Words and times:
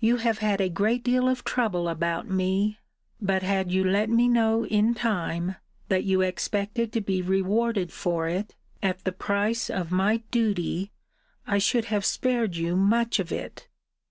You 0.00 0.16
have 0.18 0.40
had 0.40 0.60
a 0.60 0.68
great 0.68 1.02
deal 1.02 1.30
of 1.30 1.42
trouble 1.42 1.88
about 1.88 2.28
me: 2.28 2.78
but 3.22 3.42
had 3.42 3.72
you 3.72 3.84
let 3.84 4.10
me 4.10 4.28
know 4.28 4.66
in 4.66 4.92
time, 4.92 5.56
that 5.88 6.04
you 6.04 6.20
expected 6.20 6.92
to 6.92 7.00
be 7.00 7.22
rewarded 7.22 7.90
for 7.90 8.28
it 8.28 8.54
at 8.82 9.04
the 9.04 9.12
price 9.12 9.70
of 9.70 9.90
my 9.90 10.18
duty, 10.30 10.92
I 11.46 11.56
should 11.56 11.86
have 11.86 12.04
spared 12.04 12.56
you 12.56 12.76
much 12.76 13.18
of 13.18 13.32
it. 13.32 13.66